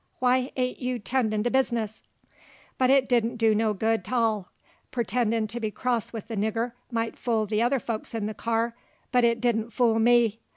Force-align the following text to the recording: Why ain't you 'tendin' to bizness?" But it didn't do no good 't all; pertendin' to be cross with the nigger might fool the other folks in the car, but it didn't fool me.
Why 0.17 0.51
ain't 0.55 0.79
you 0.79 0.97
'tendin' 0.97 1.43
to 1.43 1.51
bizness?" 1.51 2.01
But 2.79 2.89
it 2.89 3.07
didn't 3.07 3.35
do 3.35 3.53
no 3.53 3.75
good 3.75 4.03
't 4.03 4.11
all; 4.15 4.49
pertendin' 4.91 5.45
to 5.49 5.59
be 5.59 5.69
cross 5.69 6.11
with 6.11 6.27
the 6.27 6.35
nigger 6.35 6.71
might 6.89 7.15
fool 7.15 7.45
the 7.45 7.61
other 7.61 7.77
folks 7.77 8.15
in 8.15 8.25
the 8.25 8.33
car, 8.33 8.75
but 9.11 9.23
it 9.23 9.39
didn't 9.39 9.69
fool 9.69 9.99
me. 9.99 10.39